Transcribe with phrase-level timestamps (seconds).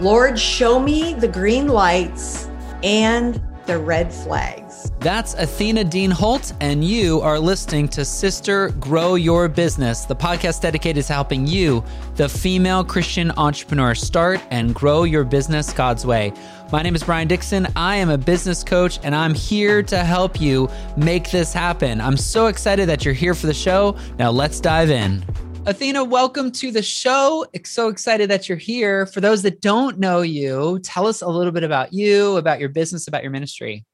[0.00, 2.48] Lord, show me the green lights
[2.82, 4.90] and the red flags.
[4.98, 10.62] That's Athena Dean Holtz, and you are listening to Sister Grow Your Business, the podcast
[10.62, 11.84] dedicated to helping you,
[12.16, 16.32] the female Christian entrepreneur, start and grow your business God's way.
[16.72, 17.68] My name is Brian Dixon.
[17.76, 22.00] I am a business coach, and I'm here to help you make this happen.
[22.00, 23.96] I'm so excited that you're here for the show.
[24.18, 25.24] Now, let's dive in.
[25.66, 27.46] Athena, welcome to the show.
[27.64, 29.06] So excited that you're here.
[29.06, 32.68] For those that don't know you, tell us a little bit about you, about your
[32.68, 33.86] business, about your ministry.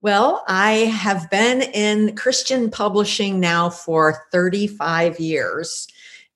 [0.00, 5.86] Well, I have been in Christian publishing now for 35 years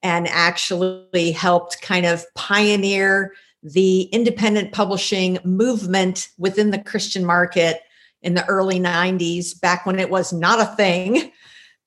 [0.02, 3.32] and actually helped kind of pioneer
[3.62, 7.80] the independent publishing movement within the Christian market
[8.20, 11.32] in the early 90s, back when it was not a thing.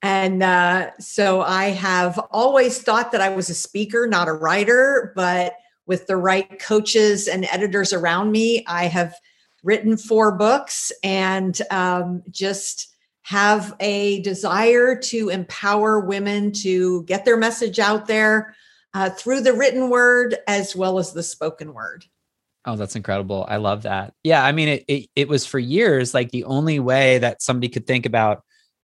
[0.02, 5.12] And uh, so I have always thought that I was a speaker, not a writer,
[5.16, 5.56] but
[5.88, 9.16] with the right coaches and editors around me, I have
[9.64, 17.38] written four books and um, just have a desire to empower women to get their
[17.38, 18.56] message out there
[18.94, 22.06] uh, through the written word as well as the spoken word.
[22.66, 23.45] Oh, that's incredible.
[23.48, 24.14] I love that.
[24.23, 24.44] Yeah.
[24.44, 27.88] I mean, it, it, it was for years like the only way that somebody could
[27.88, 28.44] think about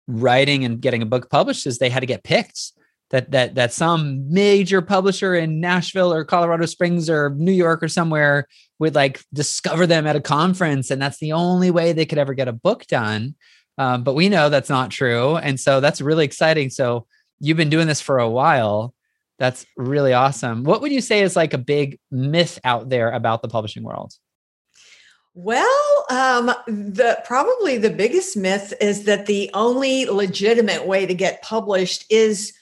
[0.08, 2.72] writing and getting a book published is they had to get picked.
[3.10, 7.88] That that that some major publisher in Nashville or Colorado Springs or New York or
[7.88, 8.46] somewhere
[8.78, 12.34] would like discover them at a conference and that's the only way they could ever
[12.34, 13.34] get a book done.
[13.78, 16.68] Um, but we know that's not true and so that's really exciting.
[16.68, 17.06] So
[17.40, 18.92] you've been doing this for a while.
[19.38, 20.64] That's really awesome.
[20.64, 24.12] What would you say is like a big myth out there about the publishing world
[25.40, 31.42] well, um, the probably the biggest myth is that the only legitimate way to get
[31.42, 32.52] published is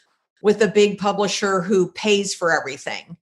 [0.42, 3.16] with a big publisher who pays for everything.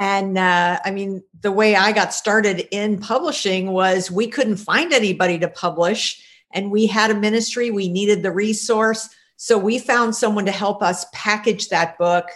[0.00, 4.94] And uh, I mean, the way I got started in publishing was we couldn't find
[4.94, 6.22] anybody to publish,
[6.54, 7.70] and we had a ministry.
[7.70, 12.30] We needed the resource, so we found someone to help us package that book,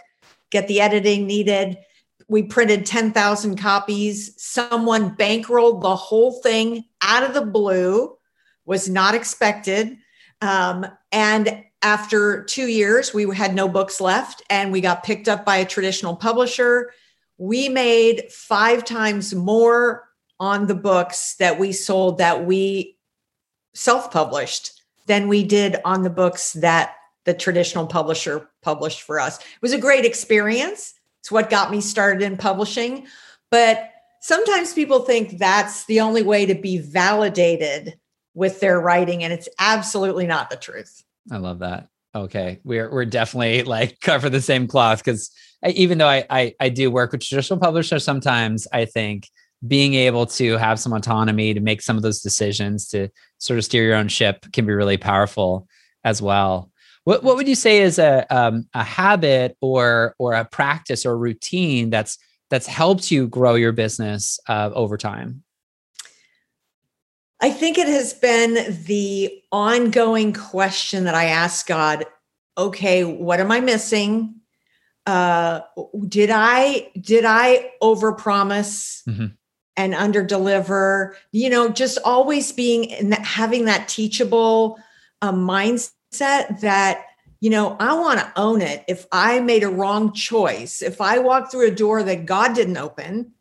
[0.51, 1.79] get the editing needed
[2.31, 4.41] we printed 10,000 copies.
[4.41, 8.17] Someone bankrolled the whole thing out of the blue,
[8.65, 9.99] was not expected.
[10.41, 15.45] Um, and after two years, we had no books left and we got picked up
[15.45, 16.93] by a traditional publisher.
[17.37, 20.05] We made five times more
[20.39, 22.97] on the books that we sold that we
[23.75, 29.41] self published than we did on the books that the traditional publisher published for us.
[29.41, 33.07] It was a great experience it's what got me started in publishing.
[33.51, 37.99] But sometimes people think that's the only way to be validated
[38.35, 41.03] with their writing, and it's absolutely not the truth.
[41.31, 41.89] I love that.
[42.15, 45.31] Okay, we're we're definitely like cover the same cloth because
[45.65, 49.29] even though I, I I do work with traditional publishers, sometimes I think
[49.67, 53.65] being able to have some autonomy to make some of those decisions to sort of
[53.65, 55.69] steer your own ship can be really powerful
[56.03, 56.70] as well.
[57.05, 61.17] What what would you say is a um, a habit or or a practice or
[61.17, 62.19] routine that's
[62.51, 65.43] that's helped you grow your business uh, over time?
[67.41, 72.05] I think it has been the ongoing question that I ask God,
[72.59, 74.35] okay, what am I missing?
[75.07, 75.61] Uh,
[76.07, 79.27] did I did I overpromise mm-hmm.
[79.77, 81.15] and underdeliver?
[81.33, 84.79] You know, just always being in that, having that teachable
[85.23, 87.07] uh, mindset mindset that
[87.43, 88.85] you know, I want to own it.
[88.87, 92.77] If I made a wrong choice, if I walked through a door that God didn't
[92.77, 93.33] open,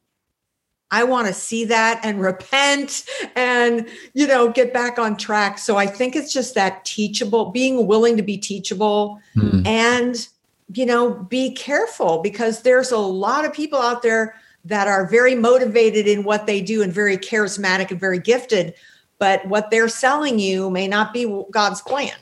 [0.89, 3.03] I want to see that and repent
[3.35, 5.57] and, you know, get back on track.
[5.57, 9.67] So I think it's just that teachable, being willing to be teachable mm.
[9.67, 10.25] and,
[10.73, 15.35] you know, be careful because there's a lot of people out there that are very
[15.35, 18.73] motivated in what they do and very charismatic and very gifted,
[19.17, 22.15] but what they're selling you may not be God's plan.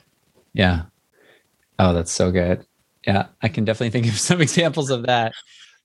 [0.52, 0.84] Yeah.
[1.78, 2.66] Oh, that's so good.
[3.06, 5.32] Yeah, I can definitely think of some examples of that.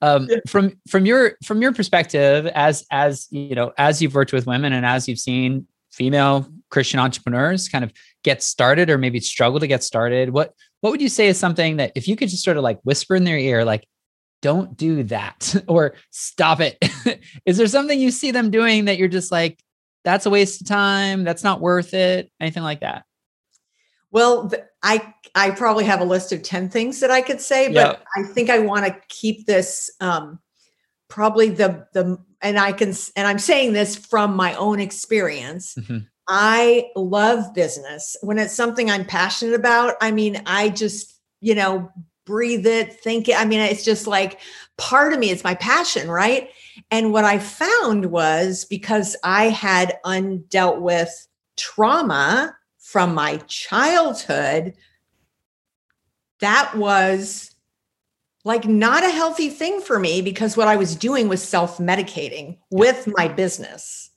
[0.01, 4.45] Um, from from your from your perspective, as as you know, as you've worked with
[4.45, 7.93] women and as you've seen female Christian entrepreneurs kind of
[8.23, 11.77] get started or maybe struggle to get started, what what would you say is something
[11.77, 13.87] that if you could just sort of like whisper in their ear, like,
[14.41, 16.77] don't do that or stop it?
[17.45, 19.57] is there something you see them doing that you're just like,
[20.03, 23.05] that's a waste of time, that's not worth it, anything like that?
[24.13, 24.51] Well,
[24.83, 28.05] I I probably have a list of 10 things that I could say, but yep.
[28.15, 30.39] I think I want to keep this um,
[31.09, 35.75] probably the the and I can and I'm saying this from my own experience.
[35.75, 35.97] Mm-hmm.
[36.27, 38.15] I love business.
[38.21, 41.91] When it's something I'm passionate about, I mean, I just, you know,
[42.25, 43.37] breathe it, think it.
[43.37, 44.39] I mean, it's just like
[44.77, 46.49] part of me, it's my passion, right?
[46.91, 51.27] And what I found was because I had undealt with
[51.57, 52.55] trauma
[52.93, 54.75] from my childhood,
[56.41, 57.55] that was
[58.45, 62.59] like not a healthy thing for me because what I was doing was self medicating
[62.69, 64.11] with my business.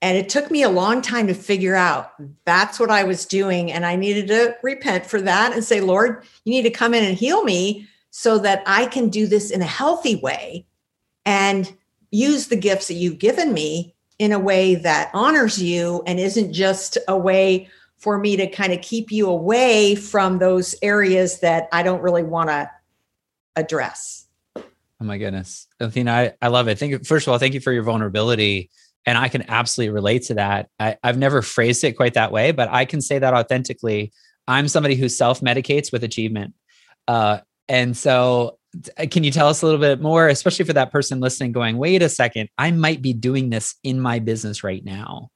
[0.00, 2.12] And it took me a long time to figure out
[2.44, 3.72] that's what I was doing.
[3.72, 7.02] And I needed to repent for that and say, Lord, you need to come in
[7.02, 10.68] and heal me so that I can do this in a healthy way
[11.24, 11.76] and
[12.12, 16.52] use the gifts that you've given me in a way that honors you and isn't
[16.52, 17.68] just a way
[17.98, 22.22] for me to kind of keep you away from those areas that I don't really
[22.22, 22.70] want to
[23.56, 24.26] address.
[24.56, 25.66] Oh my goodness.
[25.80, 26.78] Athena, I, I love it.
[26.78, 26.98] Thank you.
[27.00, 28.70] First of all, thank you for your vulnerability.
[29.04, 30.68] And I can absolutely relate to that.
[30.80, 34.12] I, I've never phrased it quite that way, but I can say that authentically.
[34.48, 36.54] I'm somebody who self medicates with achievement.
[37.06, 37.38] Uh,
[37.68, 38.58] and so,
[39.10, 42.02] can you tell us a little bit more, especially for that person listening, going, wait
[42.02, 45.30] a second, I might be doing this in my business right now?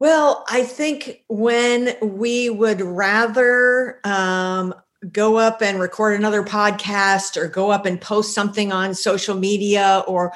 [0.00, 4.74] Well, I think when we would rather um,
[5.12, 10.02] go up and record another podcast or go up and post something on social media
[10.08, 10.32] or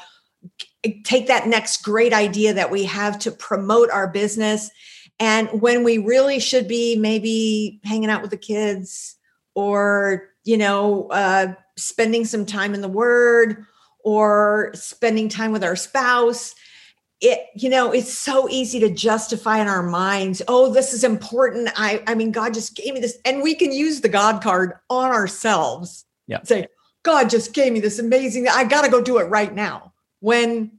[1.05, 4.71] take that next great idea that we have to promote our business.
[5.19, 9.17] And when we really should be maybe hanging out with the kids
[9.55, 13.67] or, you know, uh, spending some time in the Word
[14.05, 16.55] or spending time with our spouse.
[17.21, 21.71] It you know it's so easy to justify in our minds oh this is important.
[21.75, 24.75] I i mean god just gave me this and we can use the god card
[24.91, 26.05] on ourselves.
[26.27, 26.43] Yeah.
[26.43, 26.67] Say
[27.07, 30.73] god just gave me this amazing i gotta go do it right now when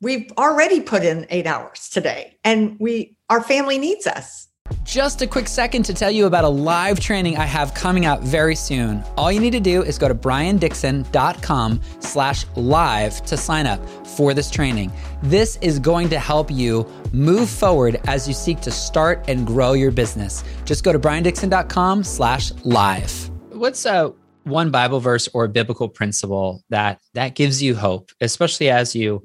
[0.00, 4.48] we've already put in eight hours today and we our family needs us
[4.84, 8.22] just a quick second to tell you about a live training I have coming out
[8.22, 9.02] very soon.
[9.16, 14.34] All you need to do is go to briandixon.com slash live to sign up for
[14.34, 14.92] this training.
[15.22, 19.72] This is going to help you move forward as you seek to start and grow
[19.72, 20.44] your business.
[20.64, 23.30] Just go to briandixon.com slash live.
[23.50, 24.10] What's uh,
[24.44, 29.24] one Bible verse or biblical principle that that gives you hope, especially as you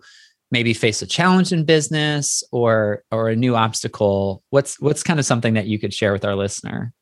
[0.52, 4.44] maybe face a challenge in business or or a new obstacle.
[4.50, 6.94] What's what's kind of something that you could share with our listener?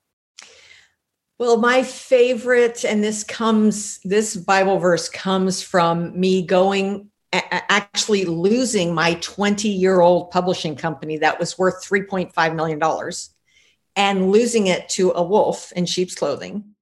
[1.38, 8.94] Well my favorite and this comes this bible verse comes from me going actually losing
[8.94, 13.36] my 20 year old publishing company that was worth 3.5 million dollars
[13.96, 16.76] and losing it to a wolf in sheep's clothing.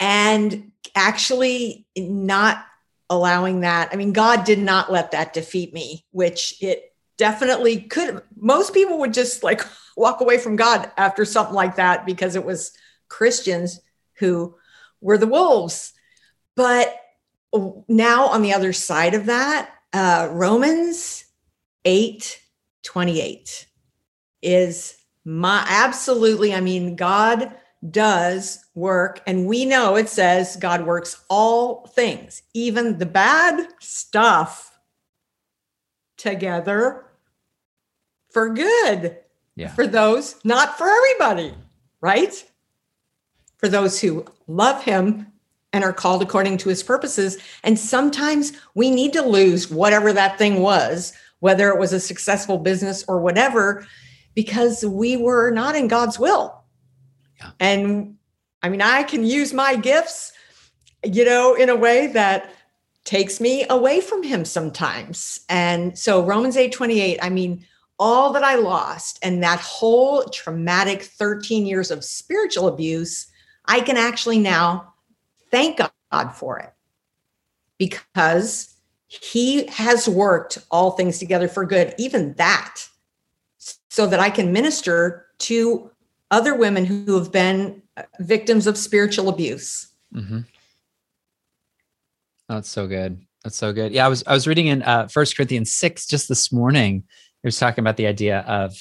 [0.00, 2.64] And actually not
[3.08, 3.90] allowing that.
[3.92, 8.22] I mean, God did not let that defeat me, which it definitely could.
[8.36, 9.62] Most people would just like
[9.96, 12.72] walk away from God after something like that because it was
[13.08, 13.80] Christians
[14.14, 14.54] who
[15.00, 15.92] were the wolves.
[16.54, 16.94] But
[17.88, 21.24] now on the other side of that, uh, Romans
[21.84, 22.40] 8
[22.82, 23.66] 28
[24.42, 27.52] is my absolutely, I mean, God
[27.88, 29.20] does work.
[29.26, 34.78] And we know it says God works all things, even the bad stuff,
[36.16, 37.06] together
[38.30, 39.18] for good.
[39.54, 39.68] Yeah.
[39.68, 41.54] For those, not for everybody,
[42.02, 42.44] right?
[43.56, 45.32] For those who love him
[45.72, 47.38] and are called according to his purposes.
[47.64, 52.58] And sometimes we need to lose whatever that thing was, whether it was a successful
[52.58, 53.86] business or whatever,
[54.34, 56.62] because we were not in God's will.
[57.38, 57.50] Yeah.
[57.60, 58.16] And
[58.66, 60.32] I mean, I can use my gifts,
[61.04, 62.52] you know, in a way that
[63.04, 65.38] takes me away from him sometimes.
[65.48, 67.64] And so Romans 8 28, I mean,
[67.96, 73.28] all that I lost and that whole traumatic 13 years of spiritual abuse,
[73.66, 74.94] I can actually now
[75.52, 76.72] thank God for it
[77.78, 78.74] because
[79.06, 82.80] he has worked all things together for good, even that,
[83.90, 85.88] so that I can minister to
[86.32, 87.82] other women who have been
[88.20, 89.88] victims of spiritual abuse.
[90.14, 90.40] Mm-hmm.
[92.48, 93.20] That's so good.
[93.42, 93.92] That's so good.
[93.92, 97.04] Yeah, I was I was reading in uh First Corinthians six just this morning.
[97.42, 98.74] It was talking about the idea of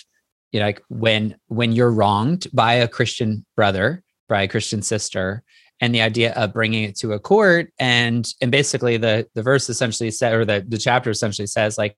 [0.51, 5.43] you know like when when you're wronged by a Christian brother, by a Christian sister,
[5.81, 9.69] and the idea of bringing it to a court and and basically the the verse
[9.69, 11.97] essentially said or the the chapter essentially says like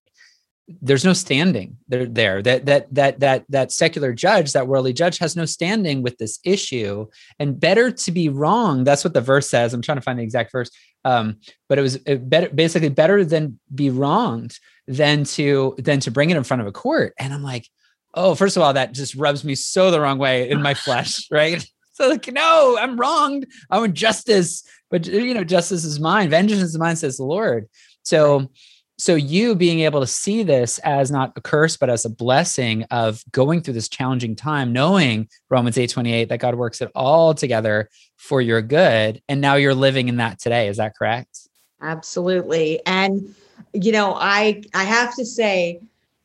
[0.82, 2.42] there's no standing there there.
[2.42, 6.38] That that that that that secular judge that worldly judge has no standing with this
[6.44, 7.06] issue.
[7.38, 9.72] And better to be wrong that's what the verse says.
[9.72, 10.70] I'm trying to find the exact verse.
[11.04, 16.30] Um, but it was better basically better than be wronged than to than to bring
[16.30, 17.14] it in front of a court.
[17.18, 17.66] And i'm like
[18.14, 21.26] oh first of all that just rubs me so the wrong way in my flesh
[21.30, 21.64] right?
[21.92, 23.46] So like no i'm wronged.
[23.70, 24.64] I want justice.
[24.90, 26.30] But you know justice is mine.
[26.30, 27.68] Vengeance is mine says the lord.
[28.08, 28.50] So,
[28.98, 32.82] so you being able to see this as not a curse but as a blessing
[32.90, 37.34] of going through this challenging time knowing romans 8 28 that god works it all
[37.34, 37.88] together
[38.18, 40.68] for your good and now you're living in that today.
[40.68, 41.48] Is that correct?
[41.80, 42.84] Absolutely.
[42.84, 43.34] And
[43.72, 45.80] you know i i have to say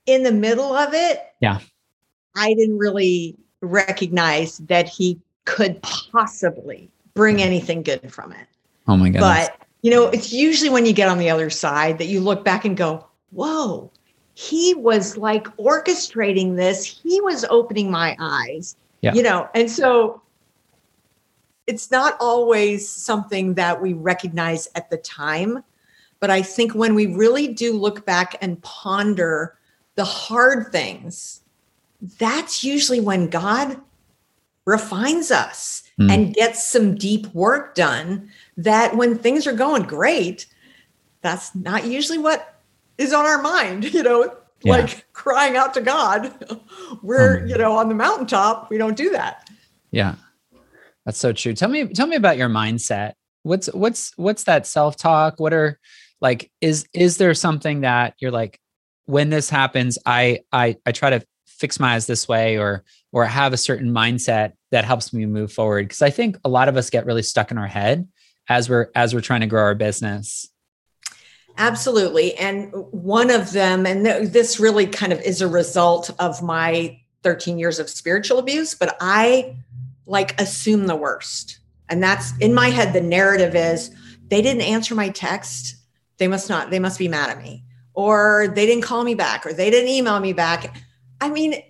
[0.05, 1.59] in the middle of it yeah.
[2.35, 8.47] I didn't really recognize that he could possibly bring anything good from it.
[8.87, 11.97] Oh my god but you know, it's usually when you get on the other side
[11.99, 13.91] that you look back and go, whoa,
[14.33, 16.85] he was like orchestrating this.
[16.85, 19.13] He was opening my eyes, yeah.
[19.13, 20.21] you know, and so
[21.67, 25.63] it's not always something that we recognize at the time.
[26.21, 29.57] But I think when we really do look back and ponder
[29.95, 31.41] the hard things,
[32.17, 33.79] that's usually when God
[34.65, 36.11] refines us mm.
[36.11, 40.45] and gets some deep work done that when things are going great,
[41.21, 42.61] that's not usually what
[42.97, 44.71] is on our mind, you know, yeah.
[44.71, 46.33] like crying out to God.
[47.01, 49.49] We're, um, you know, on the mountaintop, we don't do that.
[49.91, 50.15] Yeah.
[51.05, 51.53] That's so true.
[51.53, 53.13] Tell me tell me about your mindset.
[53.43, 55.37] What's what's what's that self-talk?
[55.37, 55.77] What are
[56.21, 58.57] like is is there something that you're like
[59.05, 63.25] when this happens I I I try to fix my eyes this way or or
[63.25, 65.85] have a certain mindset that helps me move forward.
[65.85, 68.07] Because I think a lot of us get really stuck in our head
[68.49, 70.49] as we're as we're trying to grow our business.
[71.57, 72.33] Absolutely.
[72.35, 77.57] And one of them and this really kind of is a result of my 13
[77.59, 79.55] years of spiritual abuse but i
[80.05, 81.59] like assume the worst.
[81.87, 83.91] And that's in my head the narrative is
[84.27, 85.77] they didn't answer my text
[86.17, 87.63] they must not they must be mad at me.
[87.93, 90.75] Or they didn't call me back or they didn't email me back.
[91.21, 91.61] I mean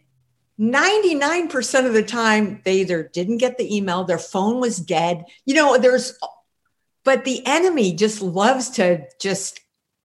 [0.59, 5.25] 99% of the time they either didn't get the email their phone was dead.
[5.45, 6.17] You know there's
[7.03, 9.59] but the enemy just loves to just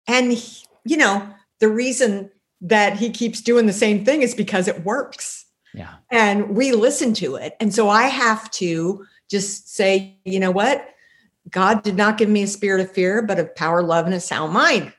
[0.07, 1.27] and he, you know
[1.59, 5.45] the reason that he keeps doing the same thing is because it works.
[5.73, 5.95] Yeah.
[6.09, 7.55] And we listen to it.
[7.59, 10.87] And so i have to just say you know what?
[11.49, 14.19] God did not give me a spirit of fear but of power love and a
[14.21, 14.93] sound mind.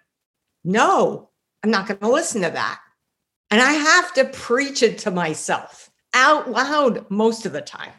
[0.62, 1.31] No
[1.64, 2.81] i'm not going to listen to that
[3.50, 7.93] and i have to preach it to myself out loud most of the time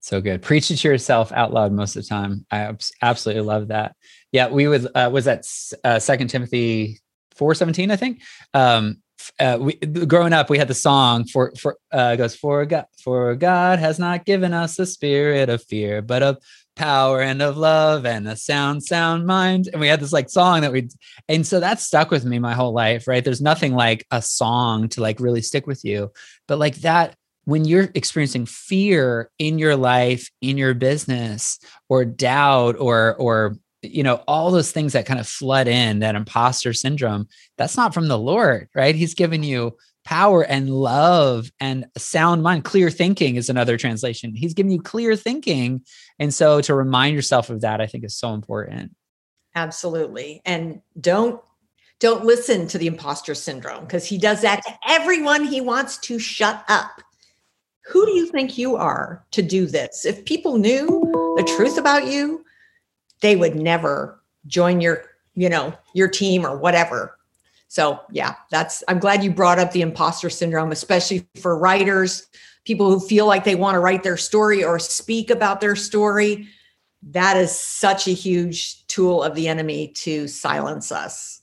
[0.00, 0.40] so good.
[0.40, 2.46] Preach it to yourself out loud most of the time.
[2.50, 3.94] I absolutely love that.
[4.32, 5.44] Yeah, we was uh, was at
[5.84, 7.00] uh, Second Timothy
[7.34, 8.22] four seventeen, I think.
[8.54, 9.02] Um,
[9.40, 13.34] uh, we growing up, we had the song for for uh, goes for God for
[13.34, 16.38] God has not given us a spirit of fear, but of
[16.78, 19.68] power and of love and a sound sound mind.
[19.72, 20.88] And we had this like song that we
[21.28, 23.06] and so that stuck with me my whole life.
[23.06, 23.24] Right?
[23.24, 26.12] There's nothing like a song to like really stick with you,
[26.46, 31.58] but like that when you're experiencing fear in your life in your business
[31.88, 36.16] or doubt or or you know all those things that kind of flood in that
[36.16, 38.94] imposter syndrome that's not from the lord right?
[38.94, 42.64] He's given you power and love and sound mind.
[42.64, 44.34] Clear thinking is another translation.
[44.34, 45.82] He's given you clear thinking.
[46.18, 48.94] And so to remind yourself of that i think is so important.
[49.54, 50.40] Absolutely.
[50.46, 51.42] And don't
[52.00, 56.18] don't listen to the imposter syndrome because he does that to everyone he wants to
[56.18, 57.02] shut up.
[57.86, 60.06] Who do you think you are to do this?
[60.06, 60.88] If people knew
[61.36, 62.44] the truth about you,
[63.20, 67.18] they would never join your, you know, your team or whatever.
[67.68, 72.26] So, yeah, that's I'm glad you brought up the imposter syndrome, especially for writers,
[72.64, 76.48] people who feel like they want to write their story or speak about their story.
[77.02, 81.42] That is such a huge tool of the enemy to silence us.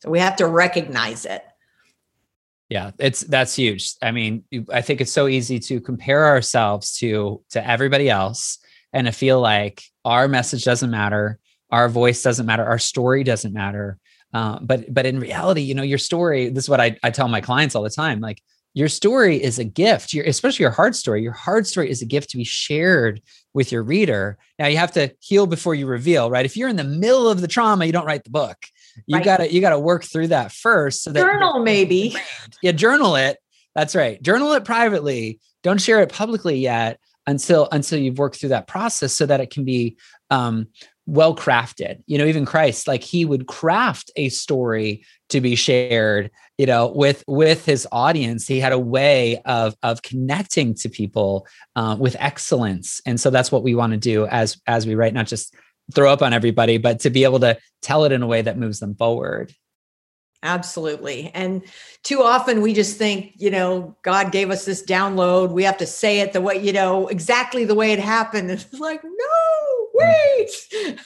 [0.00, 1.44] So we have to recognize it.
[2.68, 3.94] Yeah, it's that's huge.
[4.00, 8.58] I mean, I think it's so easy to compare ourselves to to everybody else
[8.92, 11.38] and to feel like our message doesn't matter,
[11.70, 13.98] our voice doesn't matter, our story doesn't matter.
[14.34, 16.48] Uh, but but in reality, you know, your story.
[16.48, 18.20] This is what I, I tell my clients all the time.
[18.20, 18.42] Like
[18.72, 20.14] your story is a gift.
[20.14, 21.22] Your especially your hard story.
[21.22, 23.20] Your hard story is a gift to be shared
[23.52, 24.38] with your reader.
[24.58, 26.46] Now you have to heal before you reveal, right?
[26.46, 28.56] If you're in the middle of the trauma, you don't write the book
[29.06, 29.24] you right.
[29.24, 32.14] gotta you gotta work through that first so that journal maybe
[32.62, 33.38] yeah journal it
[33.74, 38.50] that's right journal it privately don't share it publicly yet until until you've worked through
[38.50, 39.96] that process so that it can be
[40.30, 40.66] um,
[41.06, 42.02] well crafted.
[42.06, 46.88] You know even christ like he would craft a story to be shared you know
[46.88, 48.46] with with his audience.
[48.46, 53.00] He had a way of of connecting to people uh, with excellence.
[53.06, 55.54] And so that's what we want to do as as we write not just
[55.94, 58.58] throw up on everybody, but to be able to tell it in a way that
[58.58, 59.52] moves them forward.
[60.42, 61.30] Absolutely.
[61.34, 61.62] And
[62.02, 65.52] too often we just think, you know, God gave us this download.
[65.52, 68.50] We have to say it the way, you know, exactly the way it happened.
[68.50, 70.50] It's like, no, wait.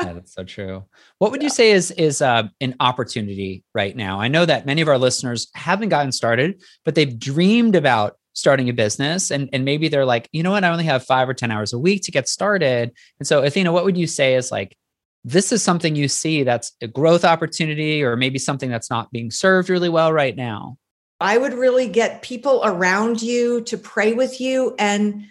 [0.00, 0.84] yeah, that's so true.
[1.18, 4.20] What would you say is is uh, an opportunity right now?
[4.20, 8.68] I know that many of our listeners haven't gotten started, but they've dreamed about starting
[8.68, 11.34] a business, and and maybe they're like, you know what, I only have five or
[11.34, 12.92] ten hours a week to get started.
[13.18, 14.76] And so, Athena, what would you say is like
[15.24, 19.30] this is something you see that's a growth opportunity, or maybe something that's not being
[19.30, 20.78] served really well right now?
[21.20, 25.24] I would really get people around you to pray with you and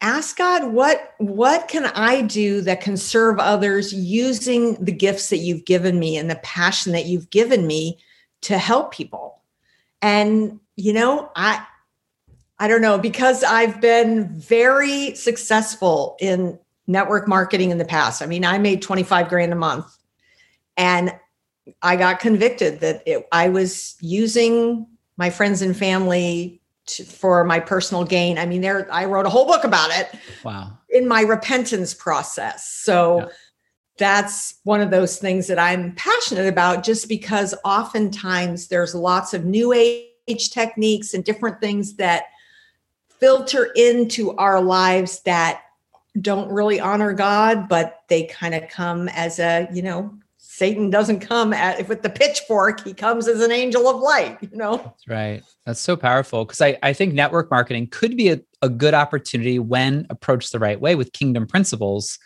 [0.00, 5.38] ask God what what can I do that can serve others using the gifts that
[5.38, 7.98] you've given me and the passion that you've given me
[8.42, 9.40] to help people.
[10.02, 11.64] And you know, I
[12.58, 18.22] I don't know because I've been very successful in network marketing in the past.
[18.22, 19.86] I mean, I made 25 grand a month
[20.76, 21.14] and
[21.82, 27.58] I got convicted that it, I was using my friends and family to, for my
[27.58, 28.38] personal gain.
[28.38, 30.08] I mean, there I wrote a whole book about it.
[30.44, 30.78] Wow.
[30.90, 32.68] In my repentance process.
[32.68, 33.28] So yeah.
[33.98, 39.44] that's one of those things that I'm passionate about just because oftentimes there's lots of
[39.44, 42.26] new age techniques and different things that
[43.18, 45.62] filter into our lives that
[46.20, 51.20] don't really honor God, but they kind of come as a, you know, Satan doesn't
[51.20, 54.78] come at with the pitchfork, he comes as an angel of light, you know?
[54.78, 55.42] That's right.
[55.66, 56.46] That's so powerful.
[56.46, 60.58] Cause I, I think network marketing could be a, a good opportunity when approached the
[60.58, 62.18] right way with kingdom principles.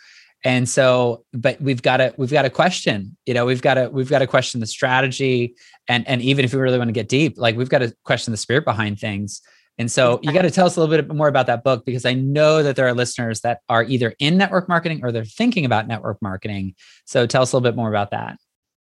[0.43, 3.89] And so, but we've got to we've got to question, you know, we've got to
[3.89, 5.55] we've got to question the strategy.
[5.87, 8.31] And and even if we really want to get deep, like we've got to question
[8.31, 9.41] the spirit behind things.
[9.81, 12.05] And so you got to tell us a little bit more about that book because
[12.05, 15.65] I know that there are listeners that are either in network marketing or they're thinking
[15.65, 16.75] about network marketing.
[17.05, 18.37] So tell us a little bit more about that.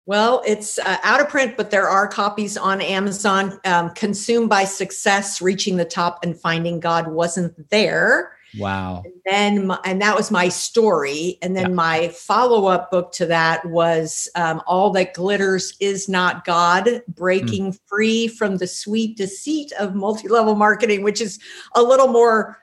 [0.05, 3.59] Well, it's uh, out of print, but there are copies on Amazon.
[3.65, 8.34] Um, Consumed by Success, Reaching the Top and Finding God Wasn't There.
[8.57, 9.03] Wow.
[9.05, 11.37] And then, my, and that was my story.
[11.41, 11.75] And then yeah.
[11.75, 17.71] my follow up book to that was um, All That Glitters Is Not God Breaking
[17.71, 17.79] mm.
[17.85, 21.39] Free from the Sweet Deceit of Multi Level Marketing, which is
[21.73, 22.59] a little more,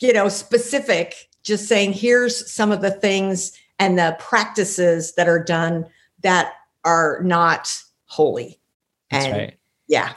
[0.00, 5.42] you know, specific, just saying here's some of the things and the practices that are
[5.42, 5.86] done
[6.22, 6.52] that
[6.84, 7.76] are not
[8.06, 8.60] holy.
[9.10, 9.58] That's and right.
[9.88, 10.14] yeah.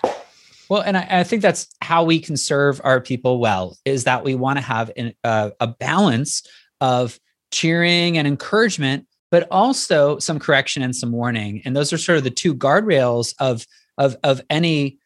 [0.70, 4.24] Well, and I, I, think that's how we can serve our people well is that
[4.24, 6.44] we want to have an, uh, a balance
[6.82, 7.20] of
[7.52, 11.62] cheering and encouragement, but also some correction and some warning.
[11.66, 13.66] And those are sort of the two guardrails of
[13.98, 15.00] of of any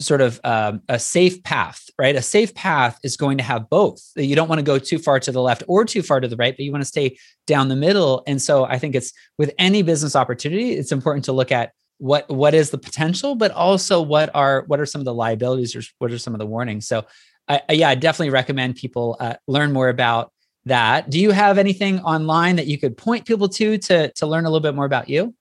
[0.00, 2.16] sort of um, a safe path, right?
[2.16, 4.02] A safe path is going to have both.
[4.16, 6.36] You don't want to go too far to the left or too far to the
[6.36, 8.24] right, but you want to stay down the middle.
[8.26, 12.28] And so I think it's with any business opportunity, it's important to look at what
[12.28, 15.82] what is the potential, but also what are what are some of the liabilities or
[15.98, 16.86] what are some of the warnings.
[16.86, 17.04] So,
[17.48, 20.32] I, I yeah, I definitely recommend people uh, learn more about
[20.66, 21.10] that.
[21.10, 24.48] Do you have anything online that you could point people to to to learn a
[24.48, 25.34] little bit more about you?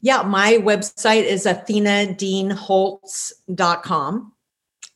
[0.00, 4.32] Yeah, my website is athenadeanholtz.com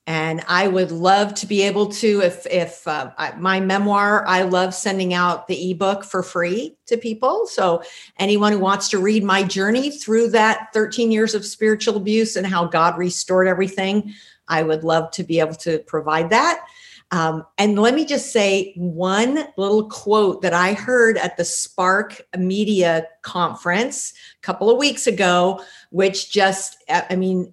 [0.06, 4.74] and i would love to be able to if if uh, my memoir i love
[4.74, 7.46] sending out the ebook for free to people.
[7.46, 7.82] So
[8.18, 12.46] anyone who wants to read my journey through that 13 years of spiritual abuse and
[12.46, 14.14] how god restored everything
[14.48, 16.64] i would love to be able to provide that.
[17.12, 22.20] Um, and let me just say one little quote that I heard at the Spark
[22.36, 27.52] Media Conference a couple of weeks ago, which just, I mean,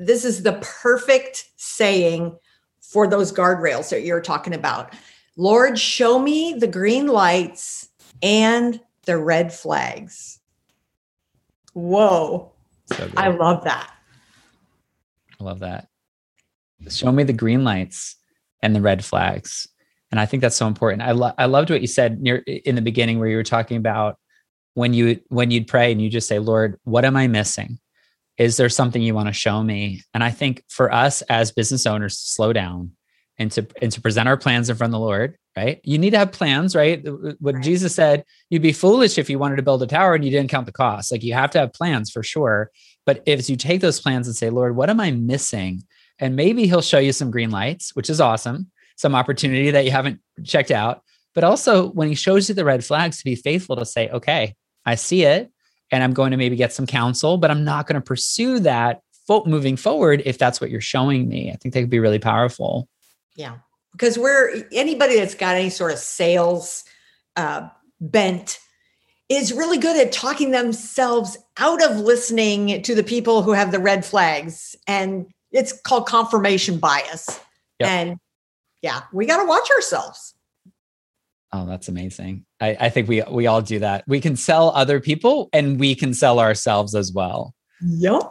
[0.00, 2.34] this is the perfect saying
[2.80, 4.94] for those guardrails that you're talking about.
[5.36, 7.90] Lord, show me the green lights
[8.22, 10.40] and the red flags.
[11.74, 12.50] Whoa.
[12.86, 13.92] So I love that.
[15.38, 15.88] I love that.
[16.88, 18.16] Show me the green lights
[18.62, 19.68] and the red flags.
[20.10, 21.02] And I think that's so important.
[21.02, 23.76] I, lo- I loved what you said near in the beginning where you were talking
[23.76, 24.18] about
[24.74, 27.78] when you when you'd pray and you just say, Lord, what am I missing?
[28.40, 30.02] Is there something you want to show me?
[30.14, 32.92] And i think for us as business owners to slow down
[33.38, 35.80] and to and to present our plans in front of the lord right?
[35.82, 37.04] You need to have plans right?
[37.38, 37.62] What right.
[37.62, 40.48] jesus said you'd be foolish if you wanted to build a tower and you didn't
[40.48, 41.12] count the cost.
[41.12, 42.70] Like you have to have plans for sure.
[43.04, 45.82] But if you take those plans and say lord what am i missing?
[46.18, 49.90] And maybe he'll show you some green lights which is awesome some opportunity that you
[49.90, 51.02] haven't checked out.
[51.34, 54.54] But also when he shows you the red flags to be faithful to say okay
[54.86, 55.50] i see it
[55.90, 59.02] and I'm going to maybe get some counsel, but I'm not going to pursue that
[59.26, 61.50] fo- moving forward if that's what you're showing me.
[61.50, 62.88] I think they could be really powerful.
[63.36, 63.56] Yeah.
[63.92, 66.84] Because we're anybody that's got any sort of sales
[67.36, 67.68] uh,
[68.00, 68.58] bent
[69.28, 73.78] is really good at talking themselves out of listening to the people who have the
[73.78, 74.76] red flags.
[74.86, 77.40] And it's called confirmation bias.
[77.78, 77.88] Yep.
[77.88, 78.16] And
[78.82, 80.34] yeah, we got to watch ourselves.
[81.52, 82.44] Oh, that's amazing.
[82.60, 84.04] I, I think we we all do that.
[84.06, 87.54] We can sell other people and we can sell ourselves as well.
[87.82, 88.22] Yep.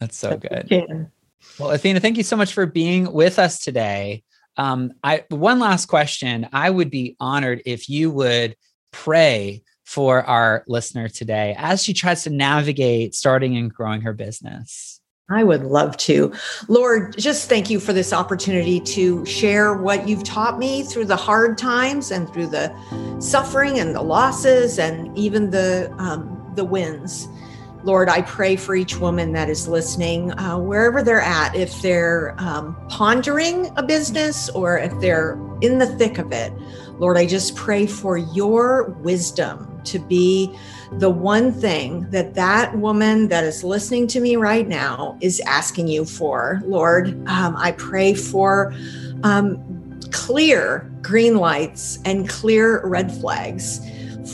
[0.00, 1.10] That's so good.
[1.58, 4.22] Well, Athena, thank you so much for being with us today.
[4.56, 6.48] Um, I one last question.
[6.52, 8.56] I would be honored if you would
[8.92, 14.93] pray for our listener today as she tries to navigate starting and growing her business.
[15.30, 16.34] I would love to.
[16.68, 21.16] Lord, just thank you for this opportunity to share what you've taught me through the
[21.16, 22.74] hard times and through the
[23.20, 27.26] suffering and the losses and even the um, the wins.
[27.84, 32.34] Lord, I pray for each woman that is listening, uh, wherever they're at, if they're
[32.38, 36.52] um, pondering a business or if they're in the thick of it.
[36.98, 40.54] Lord, I just pray for your wisdom to be
[40.92, 45.88] the one thing that that woman that is listening to me right now is asking
[45.88, 46.60] you for.
[46.64, 48.74] Lord, um, I pray for
[49.22, 53.80] um, clear green lights and clear red flags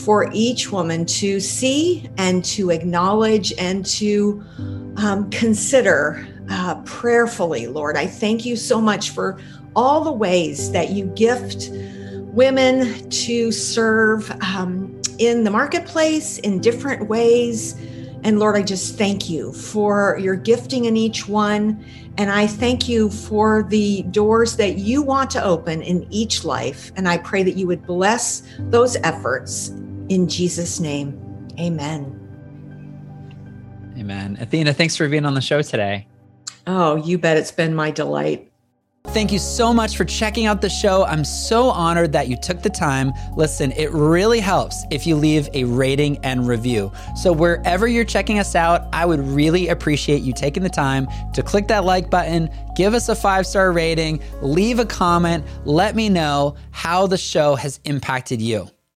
[0.03, 4.43] for each woman to see and to acknowledge and to
[4.97, 7.97] um, consider uh, prayerfully, Lord.
[7.97, 9.39] I thank you so much for
[9.75, 11.69] all the ways that you gift
[12.33, 14.80] women to serve um,
[15.21, 17.75] in the marketplace in different ways.
[18.23, 21.85] And Lord, I just thank you for your gifting in each one.
[22.17, 26.91] And I thank you for the doors that you want to open in each life.
[26.95, 29.69] And I pray that you would bless those efforts
[30.09, 31.19] in Jesus' name.
[31.59, 32.17] Amen.
[33.97, 34.37] Amen.
[34.41, 36.07] Athena, thanks for being on the show today.
[36.65, 38.50] Oh, you bet it's been my delight.
[39.07, 41.03] Thank you so much for checking out the show.
[41.03, 43.11] I'm so honored that you took the time.
[43.35, 46.93] Listen, it really helps if you leave a rating and review.
[47.17, 51.43] So, wherever you're checking us out, I would really appreciate you taking the time to
[51.43, 56.07] click that like button, give us a five star rating, leave a comment, let me
[56.07, 58.69] know how the show has impacted you.